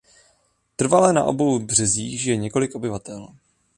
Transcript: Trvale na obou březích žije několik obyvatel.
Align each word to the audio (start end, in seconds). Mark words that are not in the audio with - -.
Trvale 0.75 1.13
na 1.13 1.23
obou 1.23 1.59
březích 1.59 2.21
žije 2.21 2.37
několik 2.37 2.75
obyvatel. 2.75 3.27